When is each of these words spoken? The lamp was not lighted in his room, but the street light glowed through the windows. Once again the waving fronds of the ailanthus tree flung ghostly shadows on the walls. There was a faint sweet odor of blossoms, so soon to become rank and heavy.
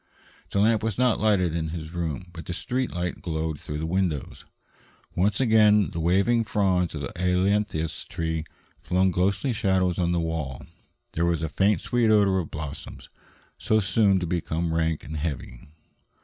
The 0.49 0.59
lamp 0.59 0.81
was 0.81 0.97
not 0.97 1.19
lighted 1.19 1.53
in 1.53 1.67
his 1.69 1.91
room, 1.91 2.25
but 2.33 2.47
the 2.47 2.53
street 2.55 2.91
light 2.91 3.21
glowed 3.21 3.59
through 3.59 3.77
the 3.77 3.85
windows. 3.85 4.45
Once 5.13 5.39
again 5.39 5.91
the 5.91 5.99
waving 5.99 6.43
fronds 6.43 6.95
of 6.95 7.01
the 7.01 7.13
ailanthus 7.15 8.05
tree 8.05 8.45
flung 8.81 9.11
ghostly 9.11 9.53
shadows 9.53 9.99
on 9.99 10.11
the 10.11 10.19
walls. 10.19 10.65
There 11.11 11.27
was 11.27 11.43
a 11.43 11.49
faint 11.49 11.81
sweet 11.81 12.09
odor 12.09 12.39
of 12.39 12.49
blossoms, 12.49 13.09
so 13.59 13.79
soon 13.79 14.19
to 14.19 14.25
become 14.25 14.73
rank 14.73 15.03
and 15.03 15.17
heavy. 15.17 15.67